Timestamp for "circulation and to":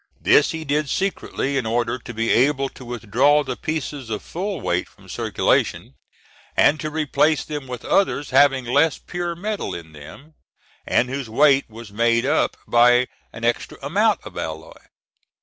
5.07-6.89